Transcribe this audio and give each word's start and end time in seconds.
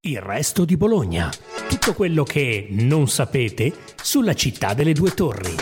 Il 0.00 0.20
resto 0.20 0.64
di 0.64 0.76
Bologna. 0.76 1.28
Tutto 1.68 1.92
quello 1.92 2.22
che 2.22 2.68
non 2.70 3.08
sapete 3.08 3.72
sulla 4.00 4.32
città 4.32 4.72
delle 4.72 4.92
due 4.92 5.10
torri. 5.10 5.56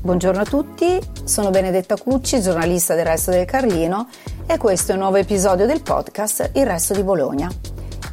Buongiorno 0.00 0.40
a 0.40 0.44
tutti, 0.46 0.98
sono 1.24 1.50
Benedetta 1.50 1.98
Cucci, 1.98 2.40
giornalista 2.40 2.94
del 2.94 3.04
Resto 3.04 3.32
del 3.32 3.44
Carlino 3.44 4.08
e 4.46 4.56
questo 4.56 4.92
è 4.92 4.94
un 4.94 5.02
nuovo 5.02 5.16
episodio 5.16 5.66
del 5.66 5.82
podcast 5.82 6.52
Il 6.54 6.64
Resto 6.64 6.94
di 6.94 7.02
Bologna. 7.02 7.50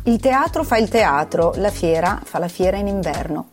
Il 0.04 0.20
teatro 0.20 0.66
fa 0.66 0.76
il 0.76 0.90
teatro, 0.90 1.54
la 1.56 1.72
fiera 1.72 2.20
fa 2.22 2.40
la 2.40 2.50
fiera 2.50 2.76
in 2.76 2.88
inverno. 2.88 3.48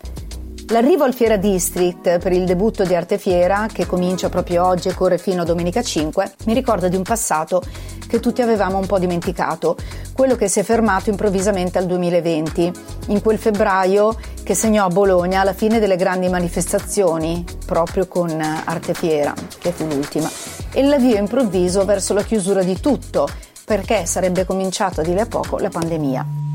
L'arrivo 0.70 1.04
al 1.04 1.14
Fiera 1.14 1.36
District 1.36 2.18
per 2.18 2.32
il 2.32 2.44
debutto 2.44 2.82
di 2.82 2.92
Arte 2.92 3.18
Fiera, 3.18 3.68
che 3.72 3.86
comincia 3.86 4.28
proprio 4.28 4.66
oggi 4.66 4.88
e 4.88 4.94
corre 4.94 5.16
fino 5.16 5.42
a 5.42 5.44
domenica 5.44 5.80
5, 5.80 6.34
mi 6.46 6.54
ricorda 6.54 6.88
di 6.88 6.96
un 6.96 7.04
passato 7.04 7.62
che 8.08 8.18
tutti 8.18 8.42
avevamo 8.42 8.78
un 8.78 8.86
po' 8.86 8.98
dimenticato, 8.98 9.76
quello 10.12 10.34
che 10.34 10.48
si 10.48 10.58
è 10.58 10.64
fermato 10.64 11.08
improvvisamente 11.08 11.78
al 11.78 11.86
2020, 11.86 12.72
in 13.06 13.22
quel 13.22 13.38
febbraio 13.38 14.18
che 14.42 14.56
segnò 14.56 14.86
a 14.86 14.88
Bologna 14.88 15.44
la 15.44 15.54
fine 15.54 15.78
delle 15.78 15.94
grandi 15.94 16.28
manifestazioni, 16.28 17.44
proprio 17.64 18.08
con 18.08 18.28
Arte 18.40 18.92
Fiera, 18.92 19.34
che 19.58 19.70
fu 19.70 19.86
l'ultima, 19.86 20.28
e 20.72 20.82
l'avvio 20.82 21.16
improvviso 21.16 21.84
verso 21.84 22.12
la 22.12 22.24
chiusura 22.24 22.64
di 22.64 22.80
tutto, 22.80 23.28
perché 23.64 24.04
sarebbe 24.04 24.44
cominciato 24.44 25.00
di 25.02 25.14
lì 25.14 25.20
a 25.20 25.26
poco 25.26 25.58
la 25.58 25.68
pandemia. 25.68 26.45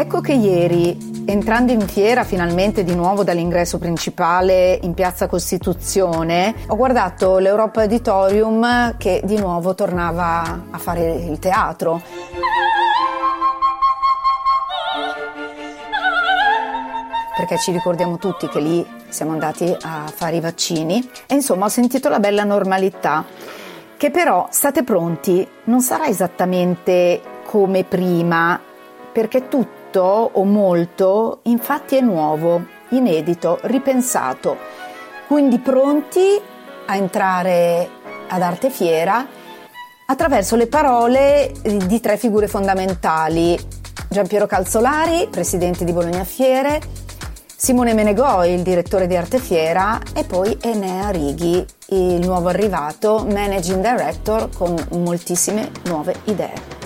Ecco 0.00 0.20
che 0.20 0.32
ieri, 0.32 1.24
entrando 1.26 1.72
in 1.72 1.80
fiera 1.80 2.22
finalmente 2.22 2.84
di 2.84 2.94
nuovo 2.94 3.24
dall'ingresso 3.24 3.78
principale 3.78 4.78
in 4.82 4.94
piazza 4.94 5.26
Costituzione, 5.26 6.54
ho 6.68 6.76
guardato 6.76 7.38
l'Europa 7.38 7.80
Auditorium 7.80 8.96
che 8.96 9.20
di 9.24 9.36
nuovo 9.36 9.74
tornava 9.74 10.66
a 10.70 10.78
fare 10.78 11.14
il 11.14 11.40
teatro. 11.40 12.00
perché 17.36 17.58
ci 17.58 17.72
ricordiamo 17.72 18.18
tutti 18.18 18.48
che 18.48 18.60
lì 18.60 18.84
siamo 19.08 19.30
andati 19.32 19.74
a 19.80 20.10
fare 20.12 20.36
i 20.36 20.40
vaccini 20.40 21.08
e 21.26 21.34
insomma 21.34 21.66
ho 21.66 21.68
sentito 21.68 22.08
la 22.08 22.18
bella 22.18 22.42
normalità 22.42 23.24
che 23.96 24.10
però 24.10 24.48
state 24.50 24.82
pronti 24.82 25.46
non 25.64 25.80
sarà 25.80 26.06
esattamente 26.06 27.20
come 27.44 27.84
prima 27.84 28.60
perché 29.12 29.46
tutto 29.46 29.77
tutto 29.88 30.30
o 30.34 30.44
molto 30.44 31.40
infatti 31.44 31.96
è 31.96 32.00
nuovo, 32.00 32.62
inedito, 32.90 33.58
ripensato, 33.62 34.56
quindi 35.26 35.58
pronti 35.58 36.40
a 36.86 36.94
entrare 36.94 37.88
ad 38.28 38.42
arte 38.42 38.70
fiera 38.70 39.26
attraverso 40.06 40.56
le 40.56 40.66
parole 40.66 41.52
di 41.62 42.00
tre 42.00 42.16
figure 42.16 42.48
fondamentali, 42.48 43.58
Giampiero 44.08 44.46
Calzolari, 44.46 45.28
presidente 45.30 45.84
di 45.84 45.92
Bologna 45.92 46.24
Fiere, 46.24 46.80
Simone 47.54 47.92
Menegoi, 47.92 48.52
il 48.52 48.62
direttore 48.62 49.06
di 49.06 49.16
Arte 49.16 49.38
Fiera, 49.38 49.98
e 50.14 50.24
poi 50.24 50.56
Enea 50.62 51.10
Righi, 51.10 51.64
il 51.88 52.20
nuovo 52.20 52.48
arrivato, 52.48 53.26
managing 53.28 53.82
director 53.82 54.48
con 54.54 54.74
moltissime 54.92 55.70
nuove 55.84 56.14
idee. 56.24 56.77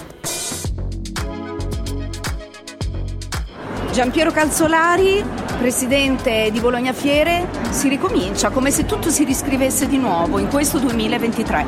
Giampiero 3.93 4.31
Calzolari, 4.31 5.23
presidente 5.59 6.49
di 6.51 6.61
Bologna 6.61 6.95
Fiere, 6.95 7.47
si 7.69 7.91
ricomincia 7.91 8.49
come 8.49 8.71
se 8.71 8.87
tutto 8.87 9.11
si 9.11 9.23
riscrivesse 9.23 9.87
di 9.87 9.99
nuovo 9.99 10.39
in 10.39 10.49
questo 10.49 10.79
2023. 10.79 11.67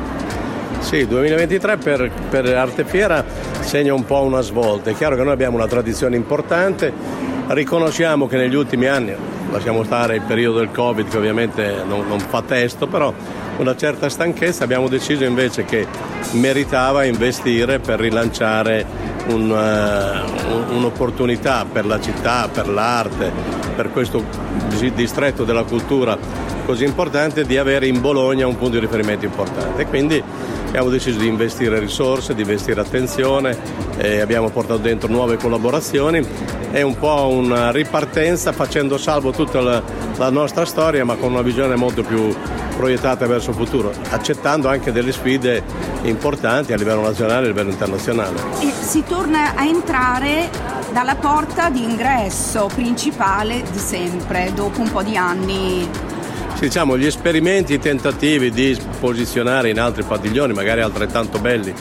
Sì, 0.79 1.05
2023 1.05 1.77
per, 1.77 2.11
per 2.27 2.47
Arte 2.47 2.83
Fiera 2.83 3.23
segna 3.59 3.93
un 3.93 4.05
po' 4.05 4.23
una 4.23 4.41
svolta. 4.41 4.89
È 4.89 4.95
chiaro 4.95 5.15
che 5.15 5.21
noi 5.21 5.33
abbiamo 5.33 5.57
una 5.57 5.67
tradizione 5.67 6.15
importante, 6.15 6.91
riconosciamo 7.49 8.25
che 8.25 8.37
negli 8.37 8.55
ultimi 8.55 8.87
anni, 8.87 9.13
lasciamo 9.51 9.83
stare 9.83 10.15
il 10.15 10.21
periodo 10.21 10.57
del 10.57 10.71
Covid 10.71 11.07
che 11.07 11.17
ovviamente 11.17 11.83
non, 11.85 12.07
non 12.07 12.19
fa 12.19 12.41
testo, 12.41 12.87
però 12.87 13.13
una 13.57 13.75
certa 13.75 14.09
stanchezza 14.09 14.63
abbiamo 14.63 14.87
deciso 14.87 15.23
invece 15.25 15.63
che 15.63 15.85
meritava 16.31 17.03
investire 17.03 17.77
per 17.77 17.99
rilanciare 17.99 19.13
un, 19.27 19.49
uh, 19.49 20.75
un'opportunità 20.75 21.65
per 21.65 21.85
la 21.85 21.99
città, 21.99 22.47
per 22.47 22.67
l'arte, 22.67 23.31
per 23.75 23.91
questo 23.91 24.23
distretto 24.93 25.43
della 25.43 25.63
cultura 25.63 26.17
così 26.65 26.83
importante 26.83 27.45
di 27.45 27.57
avere 27.57 27.87
in 27.87 28.01
Bologna 28.01 28.47
un 28.47 28.57
punto 28.57 28.73
di 28.73 28.79
riferimento 28.79 29.25
importante. 29.25 29.85
Quindi 29.85 30.21
abbiamo 30.67 30.89
deciso 30.89 31.19
di 31.19 31.27
investire 31.27 31.79
risorse, 31.79 32.33
di 32.33 32.41
investire 32.41 32.81
attenzione, 32.81 33.57
abbiamo 34.21 34.49
portato 34.49 34.79
dentro 34.79 35.09
nuove 35.09 35.37
collaborazioni. 35.37 36.25
È 36.71 36.81
un 36.81 36.97
po' 36.97 37.29
una 37.29 37.71
ripartenza 37.71 38.51
facendo 38.51 38.97
salvo 38.97 39.31
tutta 39.31 39.61
la, 39.61 39.81
la 40.17 40.29
nostra 40.29 40.65
storia 40.65 41.05
ma 41.05 41.15
con 41.15 41.31
una 41.31 41.41
visione 41.41 41.75
molto 41.75 42.03
più 42.03 42.35
proiettate 42.75 43.25
verso 43.25 43.51
il 43.51 43.55
futuro, 43.55 43.93
accettando 44.09 44.67
anche 44.67 44.91
delle 44.91 45.13
sfide 45.13 45.63
importanti 46.01 46.73
a 46.73 46.75
livello 46.75 47.01
nazionale 47.01 47.43
e 47.43 47.45
a 47.45 47.47
livello 47.47 47.69
internazionale. 47.69 48.37
E 48.59 48.69
si 48.81 49.03
torna 49.07 49.55
a 49.55 49.63
entrare 49.63 50.49
dalla 50.91 51.15
porta 51.15 51.69
di 51.69 51.83
ingresso 51.83 52.69
principale 52.73 53.63
di 53.71 53.79
sempre, 53.79 54.51
dopo 54.53 54.81
un 54.81 54.91
po' 54.91 55.03
di 55.03 55.15
anni 55.15 55.87
diciamo, 56.59 56.97
gli 56.97 57.05
esperimenti, 57.05 57.73
i 57.73 57.79
tentativi 57.79 58.51
di 58.51 58.77
posizionare 58.99 59.69
in 59.69 59.79
altri 59.79 60.03
padiglioni, 60.03 60.53
magari 60.53 60.81
altrettanto 60.81 61.39
belli, 61.39 61.73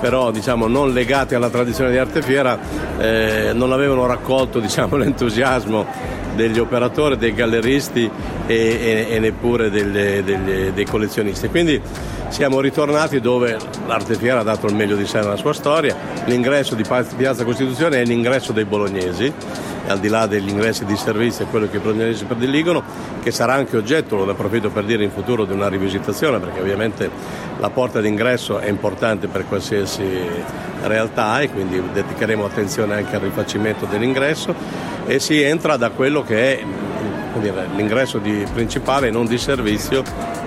però 0.00 0.30
diciamo, 0.30 0.66
non 0.66 0.92
legati 0.92 1.34
alla 1.34 1.50
tradizione 1.50 1.90
di 1.90 1.98
arte 1.98 2.22
fiera, 2.22 2.58
eh, 2.98 3.52
non 3.54 3.72
avevano 3.72 4.06
raccolto 4.06 4.60
diciamo, 4.60 4.96
l'entusiasmo 4.98 5.86
degli 6.38 6.60
operatori, 6.60 7.16
dei 7.16 7.34
galleristi 7.34 8.08
e, 8.46 8.54
e, 8.54 9.06
e 9.10 9.18
neppure 9.18 9.70
delle, 9.70 10.22
delle, 10.22 10.72
dei 10.72 10.84
collezionisti. 10.84 11.48
Quindi 11.48 11.80
siamo 12.28 12.60
ritornati 12.60 13.20
dove 13.20 13.58
l'arte 13.86 14.14
fiera 14.14 14.40
ha 14.40 14.42
dato 14.44 14.66
il 14.66 14.74
meglio 14.76 14.94
di 14.94 15.04
sé 15.04 15.18
nella 15.18 15.36
sua 15.36 15.52
storia, 15.52 15.96
l'ingresso 16.26 16.76
di 16.76 16.84
Piazza 16.84 17.44
Costituzione 17.44 18.02
è 18.02 18.04
l'ingresso 18.04 18.52
dei 18.52 18.64
bolognesi, 18.64 19.32
al 19.88 19.98
di 19.98 20.08
là 20.08 20.26
degli 20.26 20.48
ingressi 20.48 20.84
di 20.84 20.96
servizio 20.96 21.44
e 21.44 21.48
quello 21.48 21.68
che 21.68 21.78
i 21.78 21.80
bolognesi 21.80 22.24
prediligono, 22.24 22.82
che 23.22 23.32
sarà 23.32 23.54
anche 23.54 23.76
oggetto, 23.76 24.24
lo 24.24 24.30
approfitto 24.30 24.70
per 24.70 24.84
dire 24.84 25.02
in 25.02 25.10
futuro, 25.10 25.44
di 25.44 25.52
una 25.52 25.68
rivisitazione, 25.68 26.38
perché 26.38 26.60
ovviamente 26.60 27.10
la 27.58 27.70
porta 27.70 28.00
d'ingresso 28.00 28.58
è 28.58 28.68
importante 28.68 29.26
per 29.26 29.46
qualsiasi 29.48 30.06
realtà 30.82 31.40
e 31.40 31.50
quindi 31.50 31.82
dedicheremo 31.92 32.44
attenzione 32.44 32.94
anche 32.94 33.16
al 33.16 33.22
rifacimento 33.22 33.86
dell'ingresso 33.86 34.54
e 35.06 35.18
si 35.18 35.40
entra 35.40 35.76
da 35.76 35.90
quello 35.90 36.22
che 36.28 36.58
è 36.58 36.64
l'ingresso 37.74 38.18
di 38.18 38.46
principale 38.52 39.08
e 39.08 39.10
non 39.10 39.24
di 39.24 39.38
servizio 39.38 40.04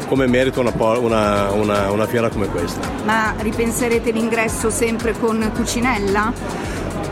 come 0.08 0.28
merita 0.28 0.60
una, 0.60 0.72
una, 1.00 1.52
una, 1.52 1.92
una 1.92 2.06
fiera 2.06 2.30
come 2.30 2.48
questa. 2.48 2.88
Ma 3.04 3.34
ripenserete 3.40 4.12
l'ingresso 4.12 4.70
sempre 4.70 5.14
con 5.18 5.52
cucinella? 5.56 6.32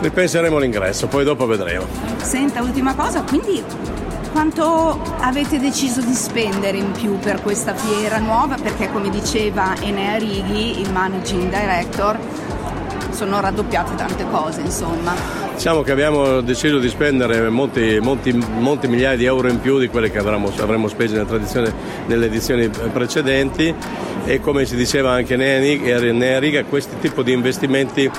Ripenseremo 0.01 0.59
l'ingresso, 0.59 1.07
poi 1.07 1.23
dopo 1.23 1.47
vedremo. 1.47 1.85
Senta, 2.17 2.61
ultima 2.61 2.93
cosa, 2.93 3.23
quindi 3.23 3.63
quanto 4.31 5.01
avete 5.19 5.59
deciso 5.59 6.01
di 6.01 6.13
spendere 6.13 6.77
in 6.77 6.91
più 6.91 7.17
per 7.17 7.41
questa 7.41 7.73
fiera 7.73 8.19
nuova? 8.19 8.55
Perché 8.61 8.91
come 8.91 9.09
diceva 9.09 9.73
Enea 9.81 10.17
Righi, 10.17 10.79
il 10.79 10.91
managing 10.91 11.49
director, 11.49 12.19
sono 13.19 13.41
raddoppiate 13.41 13.95
tante 13.95 14.25
cose, 14.31 14.61
insomma. 14.61 15.13
Diciamo 15.53 15.81
che 15.81 15.91
abbiamo 15.91 16.39
deciso 16.39 16.79
di 16.79 16.87
spendere 16.87 17.49
molti, 17.49 17.99
molti, 18.01 18.31
molti 18.31 18.87
migliaia 18.87 19.17
di 19.17 19.25
euro 19.25 19.49
in 19.49 19.59
più 19.59 19.77
di 19.77 19.89
quelle 19.89 20.09
che 20.09 20.19
avremmo, 20.19 20.49
avremmo 20.57 20.87
speso 20.87 21.21
nelle 22.05 22.25
edizioni 22.27 22.69
precedenti 22.69 23.75
e 24.23 24.39
come 24.39 24.63
si 24.63 24.77
diceva 24.77 25.11
anche 25.11 25.35
nella 25.35 26.39
riga, 26.39 26.63
questi 26.63 26.97
tipi 27.01 27.21
di 27.23 27.33
investimenti 27.33 28.09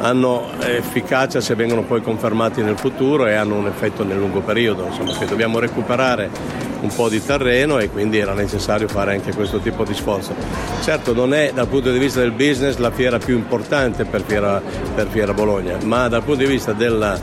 hanno 0.00 0.48
efficacia 0.58 1.40
se 1.40 1.54
vengono 1.54 1.82
poi 1.82 2.02
confermati 2.02 2.60
nel 2.60 2.76
futuro 2.76 3.26
e 3.26 3.34
hanno 3.34 3.54
un 3.54 3.68
effetto 3.68 4.02
nel 4.02 4.18
lungo 4.18 4.40
periodo, 4.40 4.86
insomma 4.86 5.16
che 5.16 5.26
dobbiamo 5.26 5.60
recuperare 5.60 6.30
un 6.80 6.94
po' 6.94 7.08
di 7.08 7.24
terreno 7.24 7.78
e 7.78 7.88
quindi 7.90 8.18
era 8.18 8.34
necessario 8.34 8.88
fare 8.88 9.14
anche 9.14 9.32
questo 9.34 9.58
tipo 9.58 9.84
di 9.84 9.94
sforzo. 9.94 10.34
Certo 10.82 11.12
non 11.12 11.34
è 11.34 11.52
dal 11.52 11.68
punto 11.68 11.90
di 11.90 11.98
vista 11.98 12.20
del 12.20 12.32
business 12.32 12.76
la 12.76 12.90
fiera 12.90 13.18
più 13.18 13.36
importante 13.36 14.04
per 14.04 14.22
Fiera, 14.28 14.60
per 14.94 15.06
fiera 15.08 15.32
Bologna, 15.32 15.78
ma 15.84 16.08
dal 16.08 16.22
punto 16.22 16.44
di 16.44 16.50
vista 16.50 16.72
della, 16.72 17.18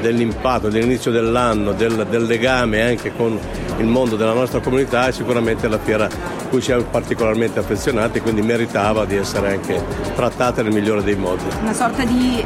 dell'impatto, 0.00 0.68
dell'inizio 0.68 1.10
dell'anno, 1.10 1.72
del, 1.72 2.06
del 2.08 2.24
legame 2.24 2.82
anche 2.82 3.12
con 3.14 3.38
il 3.78 3.86
mondo 3.86 4.16
della 4.16 4.32
nostra 4.32 4.60
comunità 4.60 5.08
è 5.08 5.12
sicuramente 5.12 5.68
la 5.68 5.78
fiera 5.78 6.08
cui 6.48 6.60
siamo 6.60 6.84
particolarmente 6.84 7.58
affezionati, 7.58 8.20
quindi 8.20 8.42
meritava 8.42 9.04
di 9.04 9.16
essere 9.16 9.52
anche 9.52 9.82
trattata 10.14 10.62
nel 10.62 10.72
migliore 10.72 11.02
dei 11.02 11.16
modi. 11.16 11.44
Una 11.60 11.72
sorta 11.72 12.04
di 12.04 12.42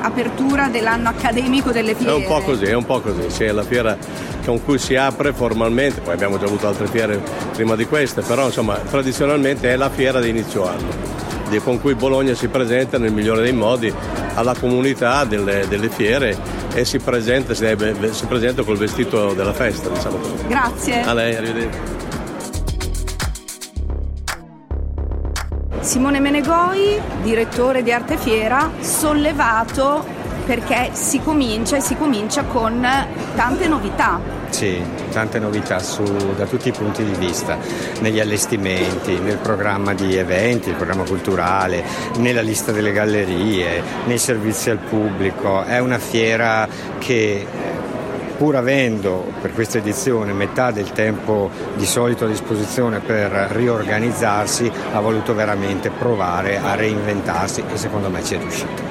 apertura 0.00 0.68
dell'anno 0.68 1.08
accademico 1.08 1.70
delle 1.70 1.94
fiere. 1.94 2.12
È 2.12 2.16
un 2.16 2.26
po' 2.26 2.40
così, 2.40 2.64
è 2.64 2.74
un 2.74 2.84
po' 2.84 3.00
così, 3.00 3.30
sì, 3.30 3.44
è 3.44 3.52
la 3.52 3.62
fiera 3.62 3.96
con 4.44 4.62
cui 4.64 4.78
si 4.78 4.96
apre 4.96 5.32
formalmente, 5.32 6.00
poi 6.00 6.14
abbiamo 6.14 6.38
già 6.38 6.46
avuto 6.46 6.66
altre 6.66 6.86
fiere 6.86 7.22
prima 7.52 7.76
di 7.76 7.86
queste, 7.86 8.22
però 8.22 8.46
insomma 8.46 8.74
tradizionalmente 8.74 9.70
è 9.70 9.76
la 9.76 9.90
fiera 9.90 10.20
di 10.20 10.28
inizio 10.28 10.66
anno 10.66 11.10
con 11.58 11.80
cui 11.80 11.96
Bologna 11.96 12.32
si 12.34 12.46
presenta 12.46 12.96
nel 12.96 13.12
migliore 13.12 13.42
dei 13.42 13.52
modi 13.52 13.92
alla 14.34 14.54
comunità 14.54 15.24
delle, 15.24 15.66
delle 15.66 15.88
fiere 15.88 16.38
e 16.72 16.84
si 16.84 16.98
presenta, 16.98 17.54
si, 17.54 17.62
deve, 17.62 18.12
si 18.12 18.26
presenta 18.26 18.62
col 18.62 18.76
vestito 18.76 19.32
della 19.32 19.52
festa. 19.52 19.88
Diciamo 19.88 20.16
così. 20.16 20.34
Grazie. 20.46 21.02
A 21.02 21.12
lei, 21.12 21.34
arrivederci. 21.34 21.78
Simone 25.80 26.20
Menegoi, 26.20 27.00
direttore 27.22 27.82
di 27.82 27.90
Arte 27.90 28.16
Fiera, 28.16 28.70
sollevato 28.80 30.04
perché 30.44 30.90
si 30.92 31.20
comincia 31.20 31.76
e 31.76 31.80
si 31.80 31.96
comincia 31.96 32.44
con 32.44 32.86
tante 33.34 33.66
novità. 33.66 34.20
Sì, 34.50 34.82
tante 35.10 35.38
novità 35.38 35.78
su, 35.80 36.02
da 36.36 36.46
tutti 36.46 36.68
i 36.68 36.72
punti 36.72 37.04
di 37.04 37.14
vista, 37.14 37.58
negli 38.00 38.20
allestimenti, 38.20 39.18
nel 39.18 39.36
programma 39.36 39.92
di 39.92 40.16
eventi, 40.16 40.70
il 40.70 40.76
programma 40.76 41.04
culturale, 41.04 41.84
nella 42.16 42.40
lista 42.40 42.72
delle 42.72 42.92
gallerie, 42.92 43.82
nei 44.06 44.18
servizi 44.18 44.70
al 44.70 44.78
pubblico. 44.78 45.62
È 45.62 45.78
una 45.78 45.98
fiera 45.98 46.66
che 46.98 47.46
pur 48.40 48.56
avendo 48.56 49.30
per 49.42 49.52
questa 49.52 49.76
edizione 49.76 50.32
metà 50.32 50.70
del 50.70 50.92
tempo 50.92 51.50
di 51.76 51.84
solito 51.84 52.24
a 52.24 52.28
disposizione 52.28 53.00
per 53.00 53.30
riorganizzarsi, 53.50 54.72
ha 54.92 55.00
voluto 55.00 55.34
veramente 55.34 55.90
provare 55.90 56.56
a 56.56 56.74
reinventarsi 56.74 57.62
e 57.70 57.76
secondo 57.76 58.08
me 58.08 58.24
ci 58.24 58.36
è 58.36 58.38
riuscito. 58.38 58.89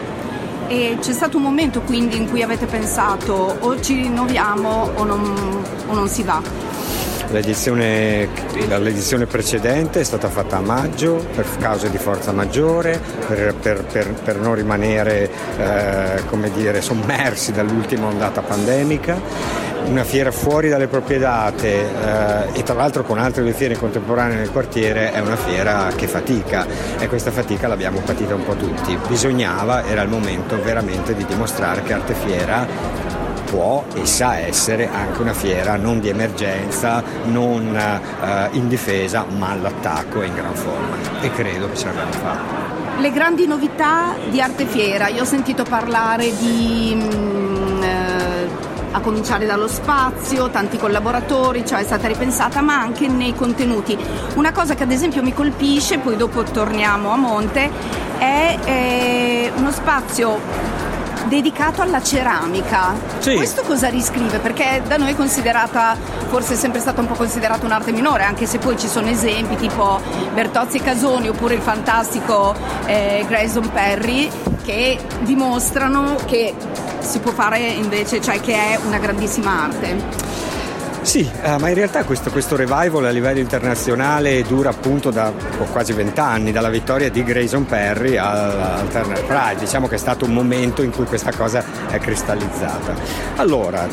E 0.71 0.99
c'è 1.01 1.13
stato 1.13 1.37
un 1.37 1.43
momento 1.43 1.81
quindi 1.81 2.15
in 2.15 2.29
cui 2.29 2.43
avete 2.43 2.67
pensato 2.67 3.57
o 3.59 3.81
ci 3.81 3.95
rinnoviamo 3.95 4.91
o 4.97 5.03
non, 5.03 5.63
o 5.87 5.93
non 5.95 6.07
si 6.07 6.21
va? 6.21 6.39
L'edizione, 7.31 8.27
l'edizione, 8.67 9.27
precedente 9.27 9.99
è 9.99 10.03
stata 10.03 10.29
fatta 10.29 10.57
a 10.57 10.61
maggio 10.61 11.23
per 11.35 11.45
cause 11.59 11.91
di 11.91 11.97
forza 11.97 12.31
maggiore, 12.31 12.99
per, 13.27 13.53
per, 13.53 13.83
per, 13.83 14.13
per 14.13 14.37
non 14.37 14.55
rimanere 14.55 15.29
eh, 15.57 16.49
dire, 16.53 16.81
sommersi 16.81 17.51
dall'ultima 17.51 18.07
ondata 18.07 18.41
pandemica 18.41 19.67
una 19.85 20.03
fiera 20.03 20.31
fuori 20.31 20.69
dalle 20.69 20.87
proprie 20.87 21.17
date 21.17 21.67
eh, 21.67 22.59
e 22.59 22.63
tra 22.63 22.75
l'altro 22.75 23.03
con 23.03 23.17
altre 23.17 23.41
due 23.41 23.53
fiere 23.53 23.75
contemporanee 23.75 24.35
nel 24.35 24.51
quartiere 24.51 25.11
è 25.11 25.19
una 25.19 25.35
fiera 25.35 25.91
che 25.95 26.07
fatica 26.07 26.65
e 26.99 27.07
questa 27.07 27.31
fatica 27.31 27.67
l'abbiamo 27.67 27.99
patita 28.01 28.35
un 28.35 28.43
po' 28.43 28.55
tutti. 28.55 28.97
Bisognava, 29.07 29.85
era 29.85 30.01
il 30.01 30.09
momento 30.09 30.61
veramente 30.61 31.15
di 31.15 31.25
dimostrare 31.25 31.81
che 31.81 31.93
Arte 31.93 32.13
Fiera 32.13 32.67
può 33.49 33.83
e 33.95 34.05
sa 34.05 34.37
essere 34.37 34.87
anche 34.87 35.21
una 35.21 35.33
fiera 35.33 35.75
non 35.75 35.99
di 35.99 36.07
emergenza, 36.07 37.03
non 37.25 37.75
eh, 37.75 38.49
in 38.51 38.67
difesa, 38.67 39.25
ma 39.37 39.49
all'attacco 39.49 40.21
e 40.21 40.27
in 40.27 40.35
gran 40.35 40.53
forma 40.53 40.95
e 41.21 41.31
credo 41.31 41.67
che 41.69 41.75
ce 41.75 41.85
l'abbiamo 41.85 42.11
fatta. 42.11 42.99
Le 42.99 43.11
grandi 43.11 43.47
novità 43.47 44.15
di 44.29 44.39
Arte 44.39 44.65
Fiera, 44.65 45.07
io 45.07 45.23
ho 45.23 45.25
sentito 45.25 45.63
parlare 45.63 46.31
di... 46.37 46.93
Mh, 46.95 47.15
mm, 47.15 47.83
eh, 47.83 48.67
a 48.91 49.01
cominciare 49.01 49.45
dallo 49.45 49.67
spazio, 49.67 50.49
tanti 50.49 50.77
collaboratori, 50.77 51.63
cioè 51.63 51.81
è 51.81 51.83
stata 51.83 52.07
ripensata, 52.07 52.61
ma 52.61 52.79
anche 52.79 53.07
nei 53.07 53.35
contenuti. 53.35 53.95
Una 54.33 54.51
cosa 54.51 54.73
che 54.73 54.81
ad 54.81 54.91
esempio 54.91 55.21
mi 55.21 55.31
colpisce, 55.31 55.99
poi 55.99 56.15
dopo 56.15 56.41
torniamo 56.41 57.11
a 57.11 57.15
monte, 57.15 57.69
è 58.17 58.57
eh, 58.65 59.51
uno 59.55 59.71
spazio 59.71 60.39
dedicato 61.29 61.81
alla 61.81 62.01
ceramica. 62.01 62.93
Sì. 63.19 63.35
Questo 63.35 63.61
cosa 63.61 63.87
riscrive? 63.87 64.39
Perché 64.39 64.81
da 64.85 64.97
noi 64.97 65.11
è 65.11 65.15
considerata, 65.15 65.95
forse 66.27 66.55
è 66.55 66.57
sempre 66.57 66.81
stata 66.81 66.99
un 66.99 67.07
po' 67.07 67.13
considerata 67.13 67.65
un'arte 67.65 67.91
minore, 67.91 68.23
anche 68.23 68.45
se 68.45 68.57
poi 68.57 68.77
ci 68.77 68.87
sono 68.87 69.07
esempi 69.07 69.55
tipo 69.55 70.01
Bertozzi 70.33 70.77
e 70.77 70.81
Casoni 70.81 71.29
oppure 71.29 71.53
il 71.53 71.61
fantastico 71.61 72.53
eh, 72.85 73.23
Grayson 73.27 73.69
Perry 73.71 74.29
che 74.63 74.99
dimostrano 75.21 76.17
che 76.25 76.53
si 76.99 77.19
può 77.19 77.31
fare 77.31 77.59
invece, 77.59 78.19
cioè 78.21 78.41
che 78.41 78.53
è 78.53 78.79
una 78.85 78.97
grandissima 78.97 79.63
arte. 79.63 80.28
Sì, 81.01 81.29
eh, 81.41 81.57
ma 81.57 81.69
in 81.69 81.75
realtà 81.75 82.03
questo, 82.03 82.29
questo, 82.29 82.55
revival 82.55 83.05
a 83.05 83.09
livello 83.09 83.39
internazionale 83.39 84.43
dura 84.43 84.69
appunto 84.69 85.09
da 85.09 85.29
oh, 85.29 85.63
quasi 85.71 85.93
vent'anni, 85.93 86.51
dalla 86.51 86.69
vittoria 86.69 87.09
di 87.09 87.23
Grayson 87.23 87.65
Perry 87.65 88.17
al, 88.17 88.59
al 88.59 88.89
Turner 88.89 89.23
Pride. 89.25 89.59
Diciamo 89.59 89.87
che 89.87 89.95
è 89.95 89.97
stato 89.97 90.25
un 90.25 90.33
momento 90.33 90.81
in 90.81 90.91
cui 90.91 91.05
questa 91.05 91.31
cosa 91.31 91.63
è 91.89 91.97
cristallizzata. 91.99 92.93
Allora, 93.37 93.87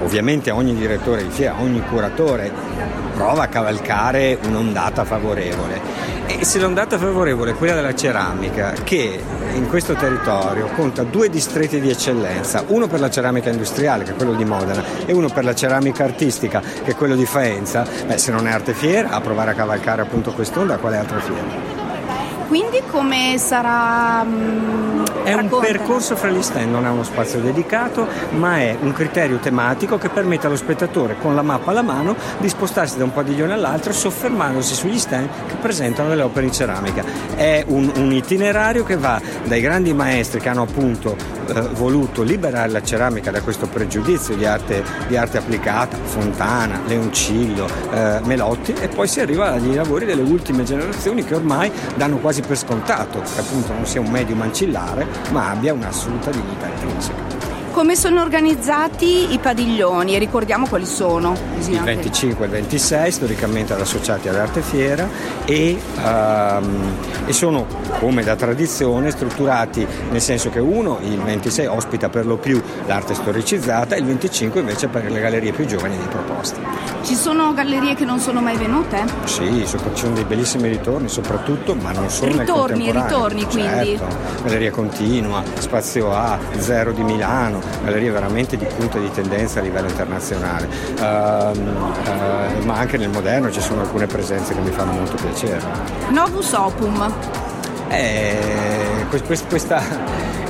ovviamente 0.00 0.50
ogni 0.50 0.74
direttore 0.74 1.22
di 1.22 1.30
fiera, 1.30 1.60
ogni 1.60 1.82
curatore 1.88 2.50
prova 3.14 3.44
a 3.44 3.48
cavalcare 3.48 4.38
un'ondata 4.42 5.04
favorevole 5.04 6.14
e 6.26 6.44
se 6.44 6.58
l'ondata 6.58 6.98
favorevole 6.98 7.50
è 7.50 7.54
quella 7.54 7.74
della 7.74 7.94
ceramica, 7.94 8.72
che 8.82 9.22
in 9.54 9.68
questo 9.68 9.94
territorio 9.94 10.68
conta 10.74 11.02
due 11.02 11.28
distretti 11.28 11.80
di 11.80 11.90
eccellenza, 11.90 12.64
uno 12.68 12.86
per 12.86 13.00
la 13.00 13.10
ceramica 13.10 13.50
industriale, 13.50 14.04
che 14.04 14.12
è 14.12 14.14
quello 14.14 14.32
di 14.34 14.44
Modena, 14.44 14.82
e 15.04 15.12
uno 15.12 15.28
per 15.28 15.44
la 15.44 15.54
ceramica 15.54 16.04
artistica, 16.04 16.60
che 16.60 16.92
è 16.92 16.94
quello 16.94 17.14
di 17.14 17.26
Faenza, 17.26 17.86
beh, 18.06 18.18
se 18.18 18.32
non 18.32 18.46
è 18.46 18.52
arte 18.52 18.72
fiera, 18.72 19.10
a 19.10 19.20
provare 19.20 19.50
a 19.50 19.54
cavalcare 19.54 20.02
appunto 20.02 20.32
quest'onda, 20.32 20.78
quale 20.78 20.96
altra 20.96 21.20
fiera? 21.20 21.73
Quindi 22.48 22.82
come 22.90 23.36
sarà? 23.38 24.22
Mh, 24.22 24.28
mm, 24.28 25.04
è 25.24 25.32
un 25.32 25.48
percorso 25.48 26.16
fra 26.16 26.28
gli 26.28 26.42
stand, 26.42 26.70
non 26.70 26.84
è 26.84 26.90
uno 26.90 27.02
spazio 27.02 27.40
dedicato, 27.40 28.06
ma 28.32 28.58
è 28.58 28.76
un 28.78 28.92
criterio 28.92 29.38
tematico 29.38 29.96
che 29.96 30.10
permette 30.10 30.46
allo 30.46 30.56
spettatore 30.56 31.16
con 31.18 31.34
la 31.34 31.42
mappa 31.42 31.70
alla 31.70 31.82
mano 31.82 32.14
di 32.38 32.48
spostarsi 32.48 32.98
da 32.98 33.04
un 33.04 33.12
padiglione 33.12 33.54
all'altro 33.54 33.92
soffermandosi 33.92 34.74
sugli 34.74 34.98
stand 34.98 35.28
che 35.46 35.54
presentano 35.60 36.14
le 36.14 36.22
opere 36.22 36.46
in 36.46 36.52
ceramica. 36.52 37.02
È 37.34 37.64
un, 37.66 37.90
un 37.96 38.12
itinerario 38.12 38.84
che 38.84 38.96
va 38.96 39.20
dai 39.44 39.60
grandi 39.62 39.94
maestri 39.94 40.40
che 40.40 40.48
hanno 40.50 40.62
appunto 40.62 41.16
eh, 41.46 41.60
voluto 41.72 42.22
liberare 42.22 42.70
la 42.70 42.82
ceramica 42.82 43.30
da 43.30 43.40
questo 43.40 43.66
pregiudizio 43.66 44.36
di 44.36 44.44
arte, 44.44 44.84
di 45.08 45.16
arte 45.16 45.38
applicata, 45.38 45.96
Fontana, 45.96 46.80
Leoncillo, 46.86 47.66
eh, 47.92 48.20
Melotti 48.24 48.74
e 48.78 48.88
poi 48.88 49.08
si 49.08 49.20
arriva 49.20 49.52
agli 49.52 49.74
lavori 49.74 50.04
delle 50.04 50.22
ultime 50.22 50.64
generazioni 50.64 51.24
che 51.24 51.34
ormai 51.34 51.70
danno 51.96 52.18
quasi 52.18 52.33
per 52.42 52.56
scontato 52.56 53.20
che 53.20 53.40
appunto 53.40 53.72
non 53.72 53.86
sia 53.86 54.00
un 54.00 54.10
medium 54.10 54.42
ancillare 54.42 55.06
ma 55.30 55.50
abbia 55.50 55.72
un'assoluta 55.72 56.30
dignità 56.30 56.66
intrinseca. 56.66 57.33
Come 57.74 57.96
sono 57.96 58.22
organizzati 58.22 59.32
i 59.32 59.38
padiglioni 59.40 60.14
e 60.14 60.20
ricordiamo 60.20 60.68
quali 60.68 60.86
sono? 60.86 61.36
Il 61.66 61.80
25 61.80 62.44
e 62.44 62.46
il 62.46 62.52
26 62.52 63.10
storicamente 63.10 63.72
associati 63.72 64.28
all'arte 64.28 64.62
fiera 64.62 65.08
e, 65.44 65.76
um, 65.96 66.94
e, 67.26 67.32
sono 67.32 67.66
come 67.98 68.22
da 68.22 68.36
tradizione 68.36 69.10
strutturati 69.10 69.84
nel 70.08 70.20
senso 70.20 70.50
che 70.50 70.60
uno, 70.60 71.00
il 71.02 71.18
26 71.18 71.66
ospita 71.66 72.08
per 72.08 72.26
lo 72.26 72.36
più 72.36 72.62
l'arte 72.86 73.14
storicizzata 73.14 73.96
e 73.96 73.98
il 73.98 74.04
25 74.04 74.60
invece 74.60 74.86
per 74.86 75.10
le 75.10 75.20
gallerie 75.20 75.50
più 75.50 75.66
giovani 75.66 75.98
di 75.98 76.06
proposta. 76.06 76.60
Ci 77.02 77.16
sono 77.16 77.52
gallerie 77.54 77.96
che 77.96 78.04
non 78.04 78.20
sono 78.20 78.40
mai 78.40 78.56
venute? 78.56 79.04
Sì, 79.24 79.66
ci 79.66 79.78
sono 79.94 80.14
dei 80.14 80.24
bellissimi 80.24 80.68
ritorni 80.68 81.08
soprattutto, 81.08 81.74
ma 81.74 81.90
non 81.90 82.08
solo 82.08 82.38
ritorni, 82.38 82.92
ritorni 82.92 83.44
quindi. 83.44 83.98
Certo. 83.98 84.16
Galleria 84.44 84.70
Continua, 84.70 85.42
Spazio 85.58 86.12
A, 86.12 86.38
Zero 86.58 86.92
di 86.92 87.02
Milano, 87.02 87.63
gallerie 87.84 88.10
veramente 88.10 88.56
di 88.56 88.64
punta 88.64 88.98
di 88.98 89.10
tendenza 89.10 89.60
a 89.60 89.62
livello 89.62 89.88
internazionale, 89.88 90.68
uh, 90.98 91.02
uh, 91.02 92.64
ma 92.64 92.74
anche 92.76 92.96
nel 92.96 93.10
moderno 93.10 93.50
ci 93.50 93.60
sono 93.60 93.82
alcune 93.82 94.06
presenze 94.06 94.54
che 94.54 94.60
mi 94.60 94.70
fanno 94.70 94.92
molto 94.92 95.16
piacere. 95.16 95.60
Novus 96.10 96.52
Opum. 96.52 97.12
Eh, 97.88 99.06
questa 99.08 99.82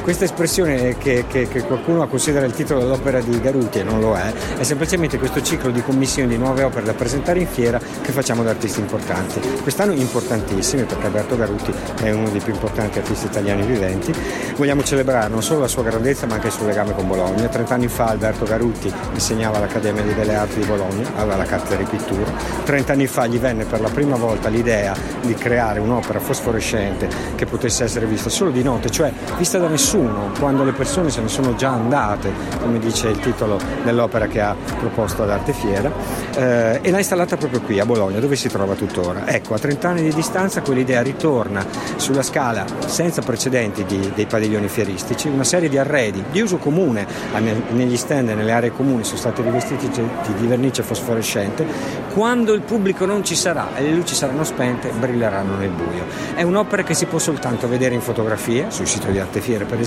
questa 0.05 0.25
espressione 0.25 0.99
che, 0.99 1.25
che, 1.27 1.49
che, 1.49 1.63
qualcuno 1.63 2.07
considera 2.07 2.45
il 2.45 2.53
titolo 2.53 2.81
dell'opera 2.81 3.23
di 3.23 3.41
Garuti 3.41 3.79
e 3.79 3.85
non 3.85 4.01
lo 4.01 4.15
è, 4.15 4.35
è 4.59 4.63
semplicemente 4.63 5.17
questo 5.17 5.41
ciclo 5.41 5.71
di 5.71 5.81
commissioni 5.81 6.29
di 6.29 6.37
nuove 6.37 6.63
opere 6.63 6.85
da 6.85 6.93
presentare 6.93 7.41
in 7.41 7.47
fiera 7.47 7.79
che 7.79 8.13
facciamo 8.13 8.43
da 8.43 8.51
artisti 8.51 8.81
importanti. 8.81 9.41
Quest'anno 9.63 9.95
importantissimi 9.95 10.83
perché 10.83 11.07
Alberto 11.07 11.39
Garuti 11.39 11.73
è 12.03 12.11
uno 12.11 12.29
dei 12.29 12.43
più 12.43 12.53
importanti 12.53 12.99
artisti 12.99 13.25
italiani 13.25 13.63
viventi. 13.65 14.13
Vogliamo 14.57 14.83
celebrare 14.83 15.29
non 15.29 15.43
solo 15.43 15.61
la 15.61 15.69
sua 15.69 15.83
grandezza 15.83 16.27
ma 16.27 16.35
anche 16.35 16.49
il 16.49 16.53
suo 16.53 16.67
legame 16.67 16.93
con 16.93 17.09
Bologna. 17.09 17.49
Trent'anni 17.49 17.89
fa 17.89 18.09
Alberto 18.09 18.45
Garuti 18.45 18.93
insegnava 19.15 19.57
all'Accademia 19.57 20.03
di 20.03 20.13
Belle 20.13 20.35
Arti 20.35 20.61
di 20.61 20.67
Bologna, 20.67 21.13
aveva 21.17 21.37
la 21.37 21.45
cattedra 21.45 21.79
di 21.79 21.85
pittura. 21.85 22.31
Trent'anni 22.63 23.07
fa 23.07 23.27
gli 23.27 23.39
venne 23.39 23.65
per 23.65 23.81
la 23.81 23.89
prima 23.89 24.17
volta 24.17 24.51
l'idea 24.51 24.95
di 25.23 25.33
creare 25.33 25.81
un'opera 25.81 26.21
fosforescente 26.21 27.09
che 27.37 27.47
potesse 27.47 27.85
essere 27.85 28.05
vista 28.05 28.29
solo 28.29 28.51
di 28.51 28.63
notte, 28.63 28.91
cioè 28.91 29.11
vista 29.39 29.57
da 29.57 29.67
nessuno 29.67 29.93
nessuno, 29.95 30.33
quando 30.39 30.65
le 30.65 30.73
persone 30.73 31.11
se 31.11 31.21
ne 31.21 31.29
sono 31.29 31.55
già 31.55 31.71
andate, 31.71 32.33
come 32.61 32.79
dice 32.79 33.09
il 33.09 33.21
titolo 33.21 33.59
dell'opera 33.85 34.27
che 34.27 34.41
ha 34.41 34.57
proposto 34.79 35.23
ad 35.23 35.31
Arte 35.31 35.53
Fiera, 35.53 35.91
eh, 36.35 36.81
e 36.83 36.91
l'ha 36.91 36.99
installata 36.99 37.37
proprio 37.37 37.61
qui 37.61 37.79
a 37.79 37.87
Bologna, 37.87 38.19
dove 38.19 38.35
si 38.35 38.49
trova 38.49 38.75
tuttora. 38.75 39.27
Ecco, 39.27 39.55
a 39.55 39.59
30 39.59 39.89
anni 39.89 40.03
di 40.03 40.13
distanza 40.13 40.63
quell'idea 40.63 41.01
ritorna 41.03 41.65
sulla 41.97 42.23
scala 42.23 42.65
senza 42.87 43.23
precedenti 43.23 43.85
di, 43.85 44.11
dei 44.15 44.27
padiglioni 44.27 44.69
fieristici, 44.69 45.29
una 45.29 45.45
serie 45.45 45.69
di 45.69 45.79
arredi 45.79 46.25
di 46.31 46.41
uso 46.41 46.57
comune 46.57 47.07
negli 47.71 47.97
stand 47.97 48.31
e 48.31 48.35
nelle 48.35 48.53
aree 48.53 48.73
comuni 48.73 49.05
sono 49.05 49.19
stati 49.19 49.43
rivestiti 49.43 49.89
di 49.89 50.47
vernice 50.47 50.83
fosforescente, 50.83 51.65
quando 52.13 52.53
il 52.53 52.63
pubblico 52.63 53.07
non 53.07 53.25
ci 53.25 53.37
sarà 53.37 53.77
e 53.77 53.83
le 53.83 53.93
luci 53.93 54.15
saranno 54.15 54.45
spente 54.45 54.91
brilleranno 54.91 55.57
nel 55.57 55.71
buio. 55.71 56.05
È 56.35 56.43
un'opera 56.43 56.83
che 56.83 56.95
si 56.95 57.07
può 57.07 57.19
soltanto 57.19 57.69
vedere 57.69 57.95
in 57.95 58.01
fotografia, 58.01 58.71
sul 58.71 58.87
sito 58.87 59.11
di 59.11 59.19
Arte 59.19 59.41
Fiere 59.41 59.65
per 59.65 59.75
esempio, 59.75 59.84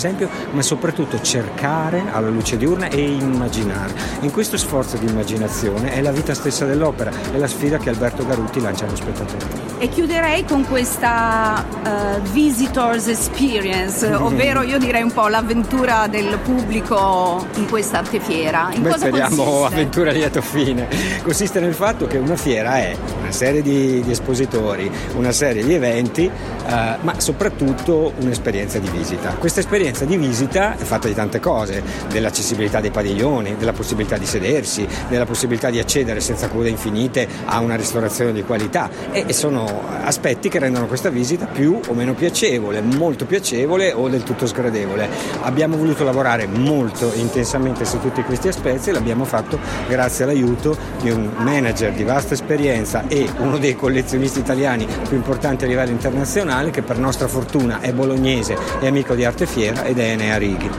ma 0.51 0.61
soprattutto 0.61 1.19
cercare 1.21 2.03
alla 2.11 2.29
luce 2.29 2.57
diurna 2.57 2.87
e 2.87 3.01
immaginare. 3.01 3.93
In 4.21 4.31
questo 4.31 4.57
sforzo 4.57 4.97
di 4.97 5.07
immaginazione 5.07 5.91
è 5.91 6.01
la 6.01 6.11
vita 6.11 6.33
stessa 6.33 6.65
dell'opera, 6.65 7.11
è 7.31 7.37
la 7.37 7.47
sfida 7.47 7.77
che 7.77 7.89
Alberto 7.89 8.25
Garutti 8.25 8.61
lancia 8.61 8.85
allo 8.85 8.95
spettatore. 8.95 9.65
E 9.79 9.89
chiuderei 9.89 10.43
con 10.45 10.65
questa 10.67 11.63
uh, 11.83 12.21
visitors 12.31 13.07
experience, 13.07 14.07
mm-hmm. 14.07 14.21
ovvero 14.21 14.61
io 14.63 14.79
direi 14.79 15.03
un 15.03 15.11
po' 15.11 15.27
l'avventura 15.27 16.07
del 16.07 16.39
pubblico 16.43 17.45
in 17.55 17.67
questa 17.67 17.99
artefiera. 17.99 18.69
In 18.73 18.81
Beh, 18.81 18.93
speriamo 18.93 19.43
consiste? 19.43 19.65
avventura 19.65 20.11
lieto 20.11 20.41
fine. 20.41 20.87
Consiste 21.21 21.59
nel 21.59 21.73
fatto 21.73 22.07
che 22.07 22.17
una 22.17 22.35
fiera 22.35 22.77
è 22.77 22.95
una 23.27 23.35
serie 23.35 23.61
di, 23.61 24.01
di 24.01 24.11
espositori, 24.11 24.89
una 25.15 25.33
serie 25.33 25.61
di 25.61 25.73
eventi, 25.73 26.31
uh, 26.31 26.69
ma 27.01 27.15
soprattutto 27.17 28.13
un'esperienza 28.19 28.79
di 28.79 28.89
visita. 28.89 29.31
Questa 29.33 29.59
esperienza 29.59 30.05
di 30.05 30.15
visita 30.15 30.77
è 30.77 30.83
fatta 30.83 31.09
di 31.09 31.13
tante 31.13 31.41
cose, 31.41 31.83
dell'accessibilità 32.09 32.79
dei 32.79 32.89
padiglioni, 32.89 33.57
della 33.57 33.73
possibilità 33.73 34.17
di 34.17 34.25
sedersi, 34.25 34.87
della 35.09 35.25
possibilità 35.25 35.69
di 35.69 35.77
accedere 35.77 36.21
senza 36.21 36.47
code 36.47 36.69
infinite 36.69 37.27
a 37.45 37.59
una 37.59 37.75
ristorazione 37.75 38.31
di 38.31 38.43
qualità 38.43 38.89
e, 39.11 39.25
e 39.27 39.33
sono 39.33 39.83
aspetti 40.03 40.47
che 40.47 40.59
rendono 40.59 40.87
questa 40.87 41.09
visita 41.09 41.47
più 41.47 41.77
o 41.85 41.93
meno 41.93 42.13
piacevole, 42.13 42.79
molto 42.79 43.25
piacevole 43.25 43.91
o 43.91 44.07
del 44.07 44.23
tutto 44.23 44.47
sgradevole. 44.47 45.09
Abbiamo 45.41 45.75
voluto 45.75 46.05
lavorare 46.05 46.47
molto 46.47 47.11
intensamente 47.15 47.83
su 47.83 47.99
tutti 47.99 48.23
questi 48.23 48.47
aspetti 48.47 48.89
e 48.89 48.93
l'abbiamo 48.93 49.25
fatto 49.25 49.59
grazie 49.89 50.23
all'aiuto 50.23 50.77
di 51.01 51.09
un 51.09 51.29
manager 51.35 51.91
di 51.91 52.03
vasta 52.03 52.35
esperienza 52.35 53.03
e 53.09 53.16
uno 53.37 53.57
dei 53.57 53.75
collezionisti 53.75 54.39
italiani 54.39 54.85
più 55.07 55.15
importanti 55.15 55.63
a 55.63 55.67
livello 55.67 55.91
internazionale 55.91 56.71
che 56.71 56.81
per 56.81 56.97
nostra 56.97 57.27
fortuna 57.27 57.79
è 57.79 57.93
bolognese, 57.93 58.57
è 58.79 58.87
amico 58.87 59.15
di 59.15 59.23
Arte 59.23 59.45
Fiera 59.45 59.83
ed 59.83 59.99
è 59.99 60.11
Enea 60.11 60.37
Righi. 60.37 60.69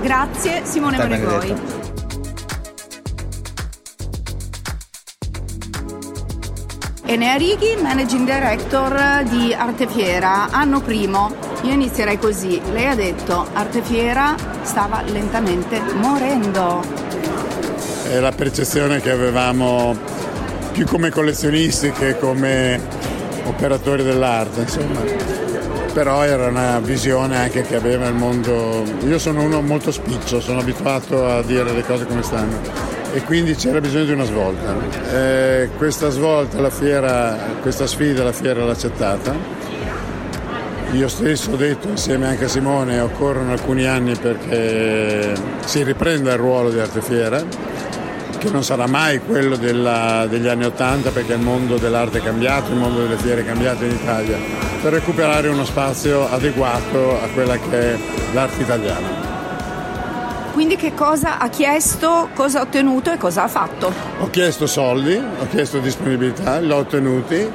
Grazie 0.00 0.62
Simone 0.64 0.96
Maregoi. 0.96 1.54
Enea 7.04 7.34
Righi, 7.34 7.76
Managing 7.82 8.24
Director 8.24 9.24
di 9.24 9.52
Artefiera, 9.52 10.48
anno 10.50 10.80
primo. 10.80 11.34
Io 11.62 11.72
inizierei 11.72 12.18
così. 12.18 12.60
Lei 12.72 12.86
ha 12.86 12.94
detto 12.94 13.48
Artefiera 13.52 14.34
stava 14.62 15.02
lentamente 15.02 15.80
morendo. 15.94 16.82
È 18.08 18.18
la 18.18 18.32
percezione 18.32 19.00
che 19.00 19.10
avevamo 19.10 19.96
più 20.72 20.86
come 20.86 21.10
collezionisti 21.10 21.90
che 21.92 22.18
come 22.18 22.80
operatori 23.44 24.02
dell'arte, 24.02 24.60
insomma. 24.60 25.00
Però 25.92 26.22
era 26.22 26.46
una 26.46 26.78
visione 26.78 27.36
anche 27.36 27.62
che 27.62 27.74
aveva 27.74 28.06
il 28.06 28.14
mondo. 28.14 28.84
Io 29.06 29.18
sono 29.18 29.42
uno 29.42 29.60
molto 29.60 29.90
spiccio, 29.90 30.40
sono 30.40 30.60
abituato 30.60 31.26
a 31.26 31.42
dire 31.42 31.72
le 31.72 31.82
cose 31.82 32.06
come 32.06 32.22
stanno 32.22 32.90
e 33.12 33.22
quindi 33.22 33.54
c'era 33.54 33.80
bisogno 33.80 34.04
di 34.04 34.12
una 34.12 34.24
svolta. 34.24 34.74
Eh, 35.12 35.70
questa 35.76 36.10
svolta, 36.10 36.60
la 36.60 36.70
fiera, 36.70 37.36
questa 37.60 37.86
sfida 37.86 38.22
la 38.22 38.32
fiera 38.32 38.64
l'ha 38.64 38.72
accettata. 38.72 39.34
Io 40.92 41.08
stesso 41.08 41.52
ho 41.52 41.56
detto 41.56 41.88
insieme 41.88 42.26
anche 42.26 42.44
a 42.44 42.48
Simone 42.48 42.98
occorrono 43.00 43.52
alcuni 43.52 43.86
anni 43.86 44.16
perché 44.16 45.34
si 45.64 45.84
riprenda 45.84 46.32
il 46.32 46.38
ruolo 46.38 46.70
di 46.70 46.80
arte 46.80 47.00
fiera, 47.00 47.40
che 48.40 48.50
non 48.50 48.64
sarà 48.64 48.86
mai 48.86 49.20
quello 49.20 49.54
della, 49.56 50.26
degli 50.26 50.48
anni 50.48 50.64
Ottanta 50.64 51.10
perché 51.10 51.34
il 51.34 51.40
mondo 51.40 51.76
dell'arte 51.76 52.18
è 52.18 52.22
cambiato, 52.22 52.70
il 52.70 52.78
mondo 52.78 53.02
delle 53.02 53.16
fiere 53.16 53.42
è 53.42 53.44
cambiato 53.44 53.84
in 53.84 53.90
Italia, 53.92 54.38
per 54.80 54.94
recuperare 54.94 55.48
uno 55.48 55.64
spazio 55.66 56.26
adeguato 56.28 57.20
a 57.20 57.28
quella 57.34 57.58
che 57.58 57.78
è 57.78 57.98
l'arte 58.32 58.62
italiana. 58.62 59.28
Quindi 60.52 60.76
che 60.76 60.94
cosa 60.94 61.38
ha 61.38 61.48
chiesto, 61.50 62.30
cosa 62.34 62.60
ha 62.60 62.62
ottenuto 62.62 63.12
e 63.12 63.18
cosa 63.18 63.44
ha 63.44 63.48
fatto? 63.48 63.92
Ho 64.20 64.30
chiesto 64.30 64.66
soldi, 64.66 65.14
ho 65.14 65.46
chiesto 65.48 65.78
disponibilità, 65.78 66.58
li 66.58 66.72
ho 66.72 66.76
ottenuti. 66.76 67.48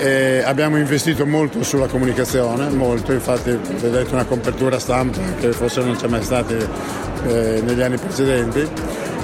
E 0.00 0.42
abbiamo 0.44 0.78
investito 0.78 1.26
molto 1.26 1.62
sulla 1.64 1.88
comunicazione, 1.88 2.68
molto, 2.70 3.12
infatti 3.12 3.50
vedete 3.50 4.12
una 4.12 4.24
copertura 4.24 4.78
stampa 4.78 5.18
che 5.40 5.50
forse 5.52 5.82
non 5.82 5.96
c'è 5.96 6.06
mai 6.06 6.22
stata 6.22 6.54
eh, 6.54 7.60
negli 7.64 7.80
anni 7.80 7.98
precedenti, 7.98 8.68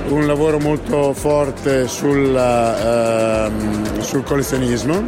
un 0.08 0.26
lavoro 0.26 0.58
molto 0.58 1.12
forte 1.12 1.88
sul, 1.88 2.36
eh, 2.36 4.02
sul 4.02 4.22
collezionismo, 4.22 5.04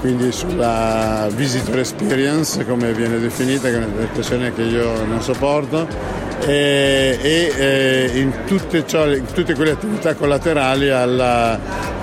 quindi 0.00 0.32
sulla 0.32 1.28
visitor 1.34 1.78
experience 1.78 2.64
come 2.64 2.92
viene 2.92 3.18
definita, 3.18 3.68
che 3.68 3.74
è 3.74 3.84
un'espressione 3.84 4.52
che 4.54 4.62
io 4.62 5.04
non 5.04 5.20
sopporto, 5.20 5.86
e, 6.44 7.18
e 7.56 8.10
in, 8.18 8.32
tutte 8.46 8.86
ciò, 8.86 9.10
in, 9.10 9.24
tutte 9.32 9.54
quelle 9.54 9.72
attività 9.72 10.14
collaterali 10.14 10.90
alla, 10.90 11.58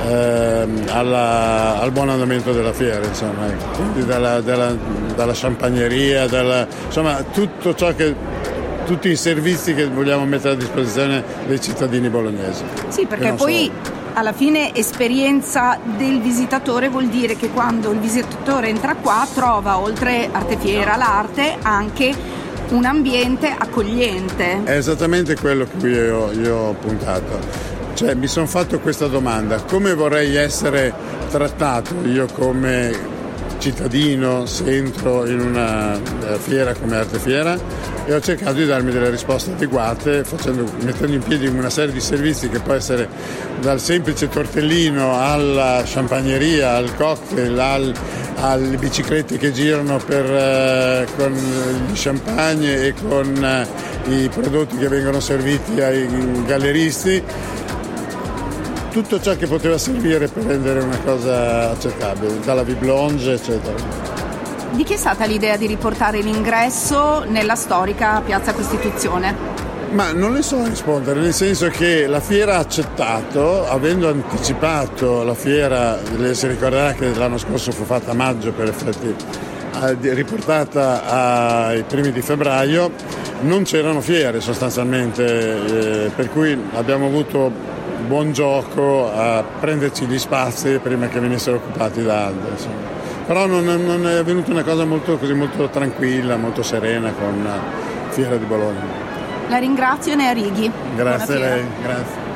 eh, 0.05 0.67
alla, 0.89 1.79
al 1.79 1.91
buon 1.91 2.09
andamento 2.09 2.51
della 2.51 2.73
fiera, 2.73 3.05
insomma, 3.05 3.47
ecco. 3.47 3.71
quindi 3.77 4.05
dalla, 4.05 4.41
dalla, 4.41 4.75
dalla 5.15 5.33
champagneria, 5.33 6.27
dalla, 6.27 6.67
insomma 6.85 7.23
tutto 7.31 7.73
ciò 7.75 7.93
che 7.95 8.32
tutti 8.85 9.09
i 9.09 9.15
servizi 9.15 9.73
che 9.73 9.87
vogliamo 9.87 10.25
mettere 10.25 10.53
a 10.53 10.57
disposizione 10.57 11.23
dei 11.47 11.59
cittadini 11.61 12.09
bolognesi. 12.09 12.63
Sì, 12.89 13.05
perché 13.05 13.33
poi 13.33 13.71
solo. 13.73 13.95
alla 14.13 14.33
fine 14.33 14.73
esperienza 14.75 15.79
del 15.83 16.21
visitatore 16.21 16.89
vuol 16.89 17.07
dire 17.07 17.35
che 17.35 17.49
quando 17.49 17.91
il 17.91 17.99
visitatore 17.99 18.67
entra 18.67 18.95
qua 18.95 19.27
trova 19.33 19.79
oltre 19.79 20.29
artefiera 20.31 20.95
l'arte 20.95 21.57
anche 21.61 22.13
un 22.69 22.85
ambiente 22.85 23.53
accogliente. 23.55 24.63
È 24.63 24.75
esattamente 24.75 25.35
quello 25.35 25.67
che 25.79 25.87
io, 25.87 26.31
io 26.31 26.55
ho 26.55 26.73
puntato. 26.73 27.71
Cioè, 27.93 28.15
mi 28.15 28.27
sono 28.27 28.47
fatto 28.47 28.79
questa 28.79 29.07
domanda, 29.07 29.61
come 29.61 29.93
vorrei 29.93 30.35
essere 30.35 30.93
trattato 31.29 31.95
io 32.05 32.27
come 32.33 33.12
cittadino 33.63 34.45
se 34.45 34.75
entro 34.75 35.25
in 35.25 35.39
una 35.39 35.95
eh, 35.95 36.37
fiera 36.37 36.73
come 36.73 36.97
Arte 36.97 37.17
Fiera 37.17 37.57
e 38.05 38.13
ho 38.13 38.19
cercato 38.19 38.55
di 38.55 38.65
darmi 38.65 38.91
delle 38.91 39.09
risposte 39.09 39.51
adeguate 39.51 40.25
facendo, 40.25 40.69
mettendo 40.81 41.13
in 41.13 41.23
piedi 41.23 41.47
una 41.47 41.69
serie 41.69 41.93
di 41.93 42.01
servizi 42.01 42.49
che 42.49 42.59
può 42.59 42.73
essere 42.73 43.07
dal 43.61 43.79
semplice 43.79 44.27
tortellino 44.27 45.17
alla 45.17 45.81
champagneria, 45.85 46.75
al 46.75 46.93
cocktail, 46.97 47.57
al, 47.57 47.93
alle 48.41 48.75
biciclette 48.75 49.37
che 49.37 49.53
girano 49.53 49.97
per, 50.05 50.25
eh, 50.25 51.07
con 51.15 51.31
gli 51.31 51.93
champagne 51.93 52.87
e 52.87 52.93
con 53.01 53.45
eh, 53.45 54.13
i 54.13 54.27
prodotti 54.27 54.75
che 54.75 54.89
vengono 54.89 55.21
serviti 55.21 55.79
ai 55.79 56.43
galleristi 56.45 57.23
tutto 58.93 59.19
ciò 59.19 59.35
che 59.35 59.47
poteva 59.47 59.79
servire 59.79 60.27
per 60.27 60.43
rendere 60.43 60.79
una 60.81 60.99
cosa 60.99 61.71
accettabile, 61.71 62.39
dalla 62.45 62.61
Viblonge 62.61 63.33
eccetera. 63.33 63.73
Di 64.69 64.83
chi 64.83 64.93
è 64.93 64.97
stata 64.97 65.25
l'idea 65.25 65.57
di 65.57 65.65
riportare 65.65 66.21
l'ingresso 66.21 67.23
nella 67.27 67.55
storica 67.55 68.21
Piazza 68.23 68.53
Costituzione? 68.53 69.35
Ma 69.93 70.11
non 70.11 70.33
le 70.33 70.43
so 70.43 70.63
rispondere, 70.63 71.19
nel 71.21 71.33
senso 71.33 71.69
che 71.69 72.05
la 72.05 72.19
fiera 72.19 72.57
ha 72.57 72.59
accettato, 72.59 73.67
avendo 73.67 74.09
anticipato 74.09 75.23
la 75.23 75.35
fiera, 75.35 75.99
lei 76.17 76.35
si 76.35 76.45
ricorderà 76.47 76.93
che 76.93 77.15
l'anno 77.15 77.39
scorso 77.39 77.71
fu 77.71 77.85
fatta 77.85 78.11
a 78.11 78.13
maggio 78.13 78.51
per 78.51 78.67
effetti, 78.67 79.15
riportata 80.13 81.69
ai 81.69 81.83
primi 81.83 82.11
di 82.11 82.21
febbraio, 82.21 82.91
non 83.41 83.63
c'erano 83.63 84.01
fiere 84.01 84.39
sostanzialmente, 84.39 86.05
eh, 86.05 86.09
per 86.15 86.29
cui 86.29 86.57
abbiamo 86.73 87.07
avuto 87.07 87.72
buon 88.07 88.31
gioco 88.31 89.11
a 89.11 89.43
prenderci 89.59 90.05
gli 90.05 90.19
spazi 90.19 90.79
prima 90.79 91.07
che 91.07 91.19
venissero 91.19 91.57
occupati 91.57 92.03
da 92.03 92.27
altri. 92.27 92.67
Però 93.25 93.45
non, 93.45 93.63
non, 93.63 94.07
è 94.07 94.15
avvenuta 94.15 94.51
una 94.51 94.63
cosa 94.63 94.85
molto, 94.85 95.17
così, 95.17 95.33
molto 95.33 95.69
tranquilla, 95.69 96.35
molto 96.35 96.61
serena 96.61 97.11
con 97.11 97.47
Fiera 98.09 98.35
di 98.35 98.45
Bologna. 98.45 98.81
La 99.47 99.57
ringrazio 99.57 100.15
Nea 100.15 100.31
Righi. 100.33 100.71
Grazie 100.95 101.35
a 101.35 101.39
lei, 101.39 101.65
grazie. 101.81 102.31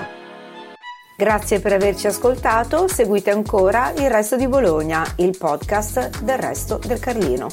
Grazie 1.18 1.60
per 1.60 1.74
averci 1.74 2.08
ascoltato, 2.08 2.88
seguite 2.88 3.32
ancora 3.32 3.92
Il 3.98 4.10
Resto 4.10 4.36
di 4.36 4.48
Bologna, 4.48 5.04
il 5.16 5.36
podcast 5.36 6.22
del 6.22 6.38
Resto 6.38 6.80
del 6.86 7.00
Carlino. 7.00 7.48